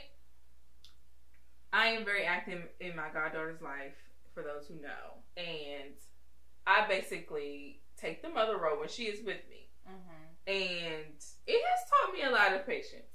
[1.74, 3.96] I am very active in my goddaughter's life,
[4.34, 5.22] for those who know.
[5.38, 5.96] And
[6.68, 9.70] I basically take the mother role when she is with me.
[9.88, 10.22] Mm-hmm.
[10.48, 11.16] And
[11.48, 13.06] it has taught me a lot of patience.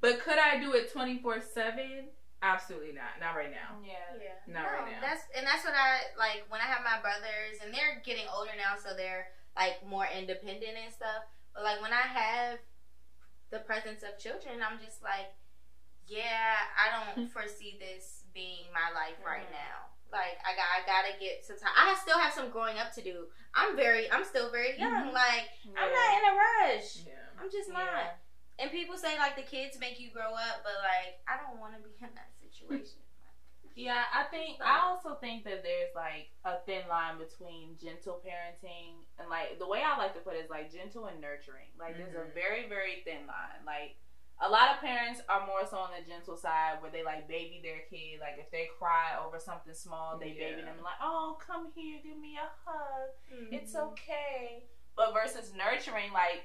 [0.00, 2.08] But could I do it 24 7?
[2.42, 3.22] Absolutely not.
[3.22, 3.78] Not right now.
[3.86, 4.18] Yeah.
[4.18, 4.52] Yeah.
[4.52, 4.98] Not right now.
[5.00, 8.50] That's and that's what I like when I have my brothers and they're getting older
[8.58, 11.22] now, so they're like more independent and stuff.
[11.54, 12.58] But like when I have
[13.50, 15.32] the presence of children, I'm just like,
[16.06, 19.52] yeah, I don't foresee this being my life right Mhm.
[19.52, 19.76] now.
[20.10, 21.72] Like I got, I gotta get some time.
[21.76, 23.28] I still have some growing up to do.
[23.54, 25.08] I'm very, I'm still very young.
[25.08, 25.12] Mhm.
[25.12, 27.04] Like I'm not in a rush.
[27.06, 27.28] Yeah.
[27.40, 27.84] I'm just not.
[27.88, 28.12] Yeah.
[28.58, 31.74] And people say like the kids make you grow up, but like I don't want
[31.76, 33.00] to be in that situation.
[33.74, 39.04] Yeah, I think I also think that there's like a thin line between gentle parenting
[39.18, 41.72] and like the way I like to put it is like gentle and nurturing.
[41.78, 42.34] Like there's a Mhm.
[42.34, 43.64] very very thin line.
[43.64, 43.96] Like
[44.40, 47.60] a lot of parents are more so on the gentle side where they like baby
[47.62, 48.20] their kid.
[48.20, 52.18] Like if they cry over something small, they baby them like, "Oh, come here, give
[52.18, 53.10] me a hug.
[53.50, 53.88] It's Mm-hmm.
[53.92, 54.64] okay."
[54.96, 56.44] But versus nurturing, like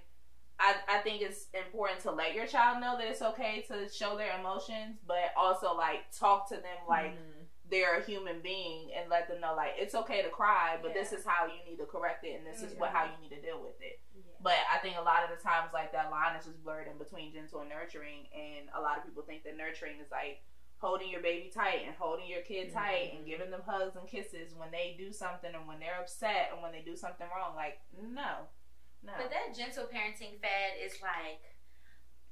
[0.60, 4.18] I, I think it's important to let your child know that it's okay to show
[4.18, 7.46] their emotions, but also like talk to them like Mhm.
[7.70, 11.12] they're a human being and let them know like it's okay to cry, but this
[11.14, 13.42] is how you need to correct it and this is what how you need to
[13.42, 14.00] deal with it.
[14.16, 14.24] Yeah.
[14.42, 16.98] But I think a lot of the times like that line is just blurred in
[16.98, 20.42] between gentle and nurturing and a lot of people think that nurturing is like
[20.80, 23.28] holding your baby tight and holding your kid tight and Mhm.
[23.28, 26.72] giving them hugs and kisses when they do something and when they're upset and when
[26.72, 27.56] they do something wrong.
[27.56, 28.48] Like, no.
[29.04, 29.14] No.
[29.18, 31.40] But that gentle parenting fad is like,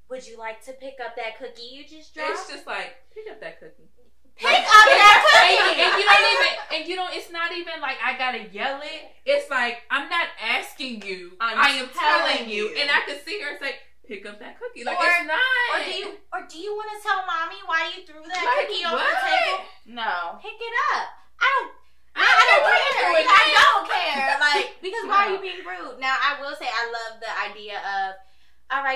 [0.09, 2.31] would you like to pick up that cookie you just dropped?
[2.31, 3.89] It's just like, pick up that cookie.
[4.35, 5.81] pick up that cookie.
[5.81, 7.13] and you don't even, and you don't.
[7.15, 9.01] It's not even like I gotta yell it.
[9.25, 11.33] It's like I'm not asking you.
[11.39, 12.77] I'm I am telling telling you, you.
[12.77, 15.39] and I can see her say, "Pick up that cookie." Like Or- it's not.
[15.73, 18.67] Or do you or do you want to tell mommy why you threw that Like,
[18.67, 19.07] cookie on what?
[19.07, 19.63] the table?
[20.03, 20.37] no.
[20.43, 21.07] Pick it up.
[21.39, 21.71] I don't.
[22.15, 23.11] I, I I don't don't care.
[23.11, 23.27] care.
[23.27, 24.29] I don't care.
[24.39, 24.67] Like
[25.15, 25.99] are you being rude?
[25.99, 28.15] Now, I will say I love the idea of,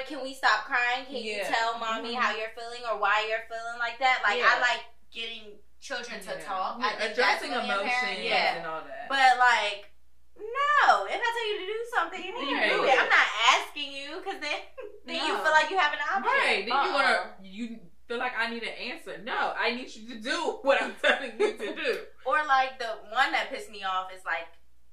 [0.08, 1.06] can we stop crying?
[1.06, 2.20] Can you tell mommy Mhm.
[2.22, 4.22] how you're feeling or why you're feeling like that?
[4.24, 4.52] Like, Yeah.
[4.56, 6.46] I like getting children to Yeah.
[6.46, 6.78] talk.
[6.78, 8.20] I Yeah, think addressing that's emotions.
[8.20, 8.56] Yeah.
[8.56, 9.08] and all that.
[9.10, 9.92] But like,
[10.36, 11.06] no.
[11.06, 13.00] If I tell you to do something, you need to do it.
[13.00, 14.60] I'm not asking you because then,
[15.06, 16.24] then you feel like you have an option.
[16.24, 16.66] Right.
[16.66, 16.94] Then you Uh-uh.
[16.94, 19.18] wanna you feel like I need an answer.
[19.20, 22.06] No, I need you to do what I'm telling you to do.
[22.26, 24.48] Or like the one that pissed me off is like,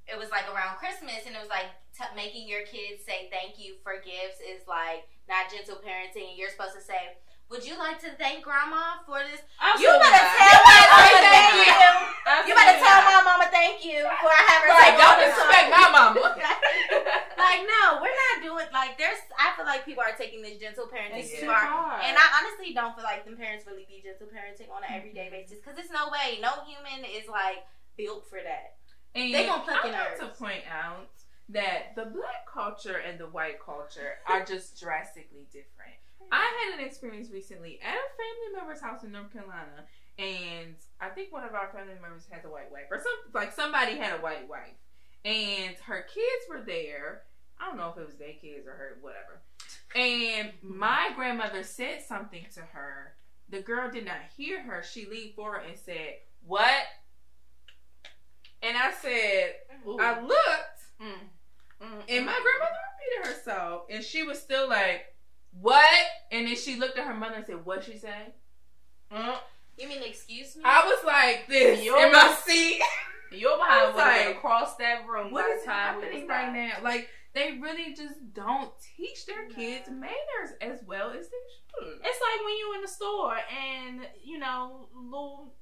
[0.06, 1.66] it was like around Christmas and it was like
[2.14, 6.36] making your kids say thank you for gifts is like not gentle parenting.
[6.36, 9.38] You're supposed to say, would you like to thank grandma for this?
[9.78, 10.34] You better not.
[10.34, 11.74] tell my mama thank you.
[12.42, 15.26] You better Absolutely tell my mama thank you before I have her Right, don't the
[15.30, 16.34] disrespect my mama.
[17.38, 19.22] like no, we're not doing like there's.
[19.38, 22.02] I feel like people are taking this gentle parenting It's too far, hard.
[22.02, 25.30] and I honestly don't feel like them parents really be gentle parenting on an everyday
[25.30, 25.46] mm-hmm.
[25.46, 27.62] basis because there's no way, no human is like
[27.94, 28.76] built for that.
[29.14, 31.08] And They gonna pluck I want to point out
[31.48, 35.94] that the black culture and the white culture are just drastically different.
[36.32, 39.84] I had an experience recently at a family member's house in North Carolina,
[40.18, 43.52] and I think one of our family members has a white wife, or some like
[43.52, 44.74] somebody had a white wife,
[45.24, 47.22] and her kids were there.
[47.60, 49.40] I don't know if it was their kids or her, whatever.
[49.94, 53.14] And my grandmother said something to her.
[53.48, 54.82] The girl did not hear her.
[54.82, 56.84] She leaned forward and said, "What?"
[58.62, 59.54] And I said,
[59.86, 59.98] Ooh.
[60.00, 61.28] I looked, Mm.
[61.82, 62.02] Mm.
[62.08, 65.14] and my grandmother repeated herself, and she was still like,
[65.60, 68.34] "What?" And then she looked at her mother and said, "What she say?"
[69.12, 69.36] Mm.
[69.78, 70.62] You mean excuse me?
[70.64, 72.80] I was like this You're in my seat.
[73.32, 76.72] Your behind was like, across that room What we happening right now?
[76.82, 81.98] Like they really just don't teach their kids manners as well as they should.
[82.02, 85.52] It's like when you're in the store and you know little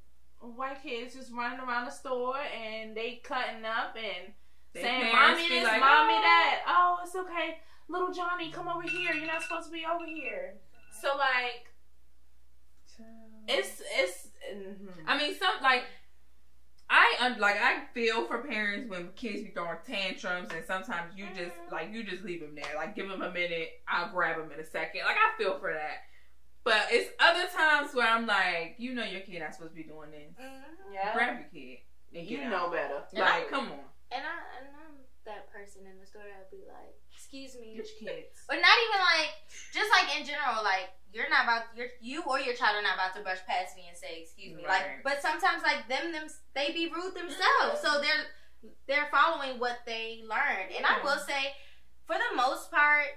[0.41, 4.33] white kids just running around the store and they cutting up and
[4.83, 7.59] Saying, "Mommy this, like, mommy "Oh." that." Oh, it's okay,
[7.89, 9.13] little Johnny, come over here.
[9.15, 10.55] You're not supposed to be over here.
[11.01, 11.67] So like,
[13.49, 14.29] it's it's.
[14.55, 14.89] mhm.
[15.07, 15.85] I mean, some like
[16.91, 21.27] I un- like I feel for parents when kids be throwing tantrums, and sometimes you
[21.35, 24.51] just like you just leave them there, like give them a minute, I'll grab them
[24.53, 25.03] in a second.
[25.07, 25.99] Like I feel for that,
[26.65, 29.83] but it's other times where I'm like, you know, your kid not supposed to be
[29.85, 30.35] doing this.
[30.41, 30.63] Mhm.
[30.93, 31.79] yeah, Grab your kid.
[32.17, 33.03] And you know better.
[33.13, 33.79] Like, come on,
[34.15, 34.95] And I, and I'm
[35.27, 36.23] that person in the store.
[36.23, 38.45] I'd be like, excuse me, get your kids.
[38.49, 39.33] But not even like,
[39.75, 42.99] just like in general, like you're not about you're you or your child are not
[42.99, 44.63] about to brush past me and say excuse me.
[44.63, 45.03] Right.
[45.03, 48.29] Like, but sometimes like them them they be rude themselves, so they're
[48.87, 50.75] they're following what they learned.
[50.77, 51.27] And I will mm.
[51.27, 51.53] say,
[52.07, 53.15] for the most part,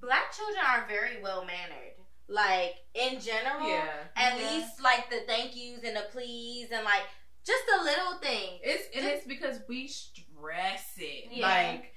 [0.00, 1.96] black children are very well mannered.
[2.28, 4.48] Like in general, Yeah, at Yeah.
[4.48, 7.04] least like the thank yous and the please and like
[7.46, 8.58] just a little thing.
[8.62, 11.28] it's and it's because we stress it.
[11.32, 11.46] Yeah.
[11.46, 11.92] Like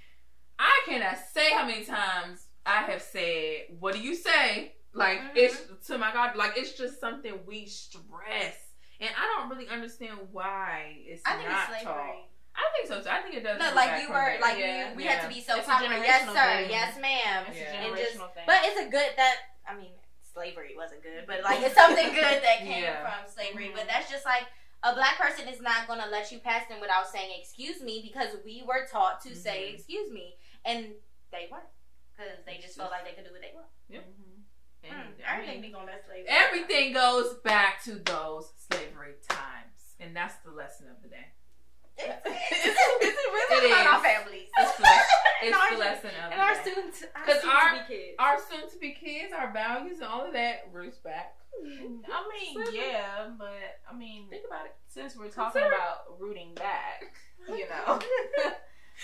[0.60, 5.32] I cannot say how many times I have said, "What do you say?" Like Mhm.
[5.36, 8.58] it's to my God, like it's just something we stress,
[9.00, 11.96] and I don't really understand why it's I think not it's taught.
[11.96, 12.30] slavery.
[12.56, 13.10] I think so too.
[13.10, 13.60] I think it does.
[13.60, 14.90] No, like you were like Yeah.
[14.92, 15.12] you, we Yeah.
[15.20, 15.68] had to be so It's.
[15.68, 16.34] Yes, sir.
[16.34, 16.70] thing.
[16.70, 17.46] Yes, ma'am.
[17.50, 17.64] It's Yeah.
[17.64, 18.44] a And just- generational thing.
[18.48, 19.36] But it's a good that
[19.68, 23.68] I mean, slavery wasn't good, but like it's something good that came from slavery.
[23.70, 23.76] Mhm.
[23.76, 24.46] But that's just like
[24.86, 28.36] a black person is not gonna let you pass them without saying excuse me because
[28.46, 29.74] we were taught to say Mhm.
[29.76, 30.94] excuse me, and
[31.32, 31.66] they weren't
[32.16, 33.68] because they just felt like they could do what they want.
[33.90, 34.44] Mhm.
[34.84, 40.16] And, Mm, I mean, be going back everything goes back to those slavery times, and
[40.16, 41.32] that's the lesson of the day.
[42.52, 43.94] It's, it's, it's really It about is.
[43.94, 44.48] our families.
[44.58, 44.96] It's the, And
[45.44, 46.62] it's our- the lesson and our day.
[46.62, 48.16] students, our 'Cause soon our- to be kids.
[48.20, 51.36] our soon to be kids, our values, and all of that roots back.
[51.56, 51.68] I
[52.30, 54.76] mean, yeah, but I mean, Think about it.
[54.88, 57.14] since we're talking Consider- about rooting back,
[57.50, 58.00] you know,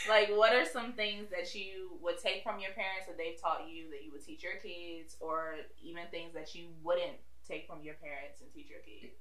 [0.10, 3.67] like what are some things that you would take from your parents that they've taught
[3.67, 7.82] you that you would teach your kids, or even things that you wouldn't take from
[7.84, 9.15] your parents and teach your kids,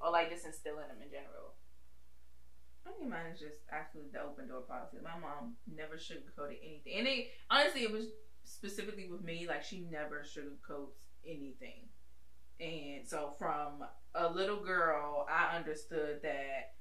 [0.00, 1.54] or like just instilling them in general?
[2.86, 4.96] I think mine is just absolutely the open door policy.
[5.02, 8.06] My mom never sugarcoated anything, and it honestly it was
[8.44, 9.46] specifically with me.
[9.46, 11.88] Like she never sugarcoats anything,
[12.60, 16.72] and so from a little girl, I understood that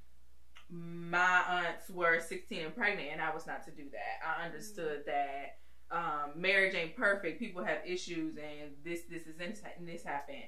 [0.70, 4.42] my aunts were 16 and pregnant, and I was not to do that.
[4.42, 5.60] I understood that
[5.92, 7.40] um, marriage ain't perfect.
[7.40, 10.44] People have issues, and this, this is and this happened.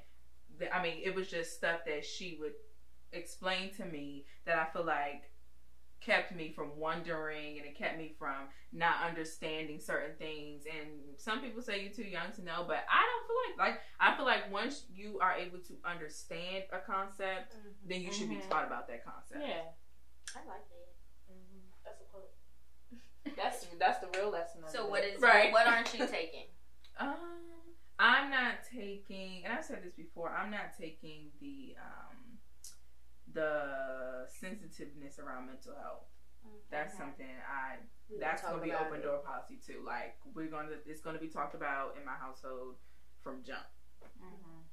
[0.74, 2.54] I mean, it was just stuff that she would
[3.14, 5.29] explain to me that I feel like
[6.02, 10.64] kept me from wondering, and it kept me from not understanding certain things.
[10.66, 13.82] And some people say you're too young to know, but I don't feel like like
[14.00, 18.36] I feel like once you are able to understand a concept, then you should be
[18.36, 18.50] Mhm.
[18.50, 19.42] taught about that concept.
[19.46, 19.64] Yeah,
[20.36, 20.76] I like that.
[21.84, 22.32] that's a quote.
[23.80, 24.64] That's the real lesson.
[24.64, 24.90] Of So it.
[24.92, 25.52] what is Right.
[25.52, 26.48] what aren't you taking?
[27.00, 30.32] Um, I'm not taking, and I've said this before.
[30.36, 32.39] I'm not taking the um,
[33.34, 36.06] the sensitiveness around mental health.
[36.72, 37.04] That's Okay.
[37.04, 37.78] something I.
[38.10, 39.04] We that's gonna be open it.
[39.04, 39.84] door policy too.
[39.86, 42.76] Like we're gonna, it's gonna be talked about in my household
[43.22, 43.66] from jump.
[44.22, 44.64] Mhm.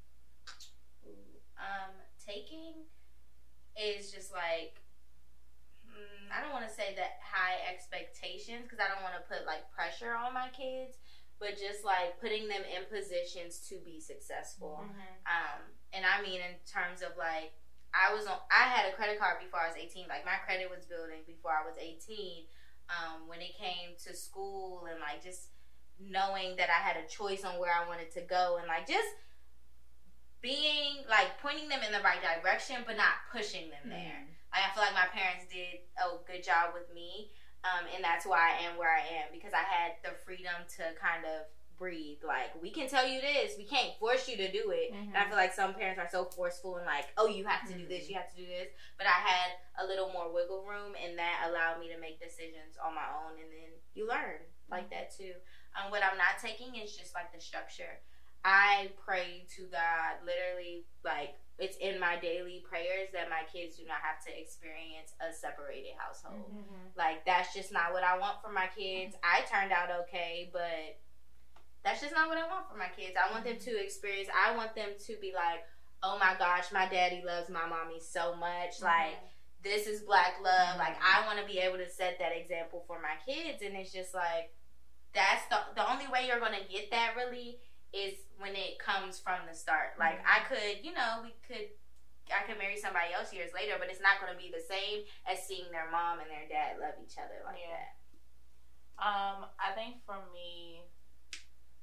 [1.58, 1.92] um,
[2.24, 2.84] taking
[3.76, 4.80] is just like
[5.88, 9.46] mm, I don't want to say that high expectations because I don't want to put
[9.46, 10.96] like pressure on my kids,
[11.38, 14.80] but just like putting them in positions to be successful.
[14.84, 15.16] Mhm.
[15.26, 15.60] Um,
[15.92, 17.52] and I mean in terms of like
[17.96, 20.08] I was on I had a credit card before I was 18.
[20.08, 22.44] Like my credit was building before I was 18.
[22.86, 25.50] Um, when it came to school and like just
[25.98, 29.08] knowing that I had a choice on where I wanted to go and like just
[30.44, 34.22] being like pointing them in the right direction but not pushing them there.
[34.52, 37.32] Like I feel like my parents did a good job with me.
[37.66, 40.94] Um, and that's why I am where I am because I had the freedom to
[41.02, 42.18] kind of breathe.
[42.26, 44.92] Like we can tell you this, we can't force you to do it.
[44.92, 45.08] Mhm.
[45.08, 47.74] And I feel like some parents are so forceful and like, oh, you have to
[47.74, 48.68] do this, you have to do this.
[48.98, 52.76] But I had a little more wiggle room, and that allowed me to make decisions
[52.82, 53.38] on my own.
[53.40, 55.34] And then you learn like that too.
[55.76, 58.00] Um, what I'm not taking is just like the structure.
[58.44, 63.86] I pray to God literally like it's in my daily prayers that my kids do
[63.86, 66.44] not have to experience a separated household.
[66.54, 66.96] Mhm.
[66.96, 69.16] Like that's just not what I want for my kids.
[69.24, 70.98] I turned out okay, but
[71.86, 73.14] that's just not what I want for my kids.
[73.14, 74.28] I want them to experience.
[74.34, 75.62] I want them to be like,
[76.02, 79.14] "Oh my gosh, my daddy loves my mommy so much." Like
[79.62, 80.78] this is black love.
[80.82, 83.92] Like I want to be able to set that example for my kids, and it's
[83.92, 84.50] just like
[85.14, 87.62] that's the the only way you're gonna get that really
[87.94, 89.94] is when it comes from the start.
[89.96, 91.70] Like I could, you know, we could.
[92.26, 95.06] I could marry somebody else years later, but it's not going to be the same
[95.30, 97.70] as seeing their mom and their dad love each other like Yeah.
[97.78, 97.94] that.
[98.98, 100.82] Um, I think for me,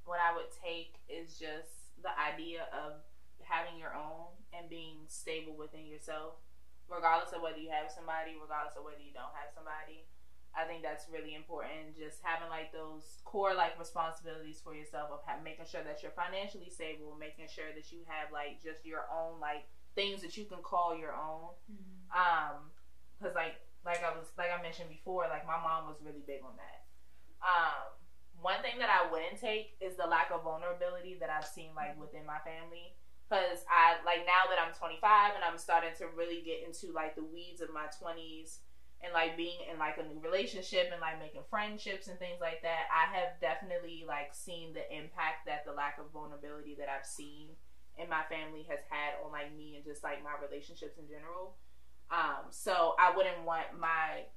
[0.06, 3.02] what I would take is just the idea of
[3.44, 6.40] having your own and being stable within yourself,
[6.88, 10.08] regardless of whether you have somebody, regardless of whether you don't have somebody.
[10.54, 11.98] I think that's really important.
[11.98, 16.14] Just having like those core like responsibilities for yourself of ha- making sure that you're
[16.14, 19.66] financially stable, making sure that you have like just your own like
[19.98, 21.58] things that you can call your own.
[22.14, 22.70] Um,
[23.18, 26.46] because like like I was like I mentioned before, like my mom was really big
[26.46, 26.86] on that.
[27.42, 27.98] Um,
[28.44, 31.96] one thing that I wouldn't take is the lack of vulnerability that I've seen like
[31.96, 32.94] within my family.
[33.32, 35.00] Cause I like now that I'm 25
[35.34, 38.62] and I'm starting to really get into like the weeds of my 20s
[39.02, 42.62] and like being in like a new relationship and like making friendships and things like
[42.62, 42.92] that.
[42.92, 47.56] I have definitely like seen the impact that the lack of vulnerability that I've seen
[47.98, 51.56] in my family has had on like me and just like my relationships in general.
[52.12, 54.28] Um, so I wouldn't want my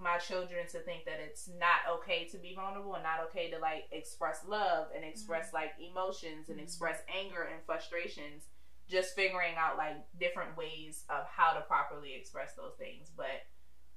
[0.00, 3.58] my children to think that it's not okay to be vulnerable and not okay to
[3.58, 5.64] like express love and express mm-hmm.
[5.64, 6.64] like emotions and mm-hmm.
[6.64, 8.48] express anger and frustrations.
[8.88, 13.42] Just figuring out like different ways of how to properly express those things, but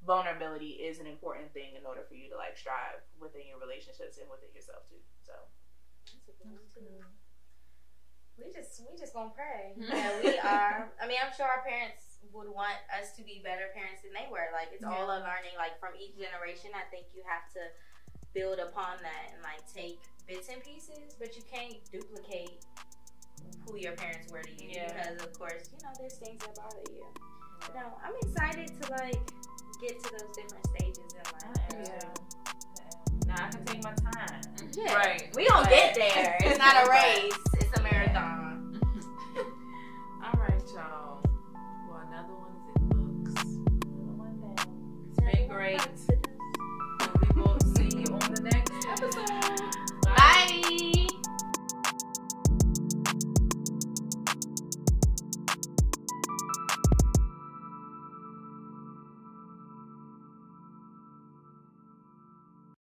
[0.01, 4.17] vulnerability is an important thing in order for you to like strive within your relationships
[4.17, 4.97] and within yourself too.
[5.21, 5.33] So
[8.39, 9.75] We just we just gonna pray.
[9.77, 10.89] Yeah, we are.
[10.97, 14.29] I mean, I'm sure our parents would want us to be better parents than they
[14.29, 14.51] were.
[14.53, 14.93] Like it's yeah.
[14.93, 15.57] all a learning.
[15.57, 17.63] Like from each generation, I think you have to
[18.33, 22.65] build upon that and like take bits and pieces, but you can't duplicate
[23.65, 24.91] who your parents were to you yeah.
[24.91, 27.05] because of course you know there's things that bother you.
[27.73, 27.89] Yeah.
[28.03, 29.19] I'm excited to like
[29.81, 31.87] get to those different stages in life.
[31.87, 32.09] Yeah.
[33.27, 34.41] Now I can take my time.
[34.73, 34.95] Yeah.
[34.95, 35.29] Right.
[35.35, 36.37] We don't but get there.
[36.41, 37.33] It's not a race.
[37.59, 38.79] It's a marathon.
[40.23, 41.08] All right, y'all
[42.19, 43.33] other one is in books.
[45.09, 45.81] It's been great.
[46.99, 49.48] And we will see you on the next episode.